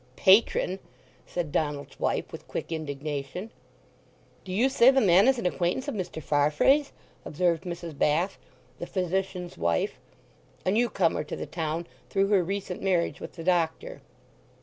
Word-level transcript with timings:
"Patron!" 0.15 0.79
said 1.27 1.51
Donald's 1.51 1.99
wife 1.99 2.31
with 2.31 2.47
quick 2.47 2.71
indignation. 2.71 3.51
"Do 4.43 4.51
you 4.51 4.67
say 4.67 4.89
the 4.89 4.99
man 4.99 5.27
is 5.27 5.37
an 5.37 5.45
acquaintance 5.45 5.87
of 5.87 5.93
Mr. 5.93 6.23
Farfrae's?" 6.23 6.91
observed 7.23 7.65
Mrs. 7.65 7.95
Bath, 7.95 8.39
the 8.79 8.87
physician's 8.87 9.59
wife, 9.59 9.99
a 10.65 10.71
new 10.71 10.89
comer 10.89 11.23
to 11.25 11.35
the 11.35 11.45
town 11.45 11.85
through 12.09 12.29
her 12.29 12.43
recent 12.43 12.81
marriage 12.81 13.19
with 13.21 13.33
the 13.33 13.43
doctor. 13.43 14.01